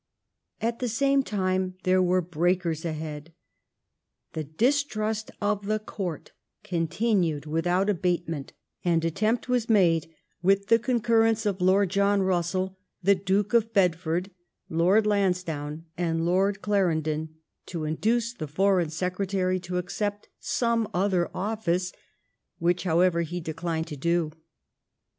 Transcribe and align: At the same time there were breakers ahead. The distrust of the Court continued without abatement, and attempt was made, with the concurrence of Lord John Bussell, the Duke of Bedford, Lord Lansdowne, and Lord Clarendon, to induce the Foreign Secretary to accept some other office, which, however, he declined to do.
At 0.61 0.79
the 0.79 0.87
same 0.87 1.21
time 1.21 1.75
there 1.83 2.01
were 2.01 2.23
breakers 2.23 2.85
ahead. 2.85 3.33
The 4.33 4.43
distrust 4.43 5.29
of 5.39 5.67
the 5.67 5.77
Court 5.77 6.31
continued 6.63 7.45
without 7.45 7.87
abatement, 7.87 8.51
and 8.83 9.05
attempt 9.05 9.47
was 9.47 9.69
made, 9.69 10.09
with 10.41 10.69
the 10.69 10.79
concurrence 10.79 11.45
of 11.45 11.61
Lord 11.61 11.91
John 11.91 12.21
Bussell, 12.21 12.77
the 13.03 13.13
Duke 13.13 13.53
of 13.53 13.73
Bedford, 13.73 14.31
Lord 14.69 15.05
Lansdowne, 15.05 15.85
and 15.95 16.25
Lord 16.25 16.63
Clarendon, 16.63 17.35
to 17.67 17.83
induce 17.83 18.33
the 18.33 18.47
Foreign 18.47 18.89
Secretary 18.89 19.59
to 19.59 19.77
accept 19.77 20.29
some 20.39 20.89
other 20.95 21.29
office, 21.31 21.93
which, 22.57 22.85
however, 22.85 23.21
he 23.21 23.39
declined 23.39 23.85
to 23.89 23.95
do. 23.97 24.31